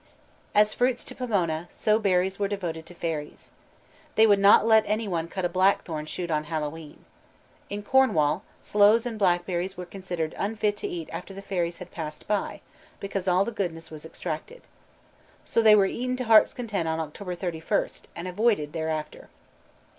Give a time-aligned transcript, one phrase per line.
[0.55, 3.51] _As fruit to Pomona, so berries were devoted to fairies.
[4.15, 7.05] They would not let any one cut a blackthorn shoot on Hallowe'en.
[7.69, 12.27] In Cornwall sloes and blackberries were considered unfit to eat after the fairies had passed
[12.27, 12.61] by,
[12.99, 14.63] because all the goodness was extracted.
[15.45, 19.29] So they were eaten to heart's content on October 31st, and avoided thereafter.